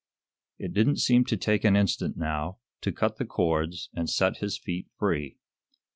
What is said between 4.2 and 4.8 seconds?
his